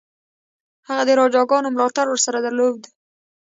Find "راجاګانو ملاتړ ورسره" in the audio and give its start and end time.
1.19-2.39